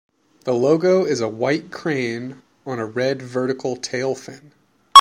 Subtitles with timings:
[0.45, 4.51] The logo is a white crane on a red vertical tail fin.